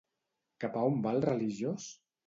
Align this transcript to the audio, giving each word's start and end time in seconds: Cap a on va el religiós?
Cap 0.65 0.79
a 0.81 0.87
on 0.93 0.99
va 1.05 1.15
el 1.19 1.23
religiós? 1.29 1.91